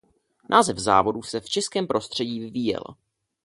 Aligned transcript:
Název 0.49 0.77
závodu 0.77 1.23
se 1.23 1.39
v 1.39 1.49
českém 1.49 1.87
prostředí 1.87 2.39
vyvíjel. 2.39 2.83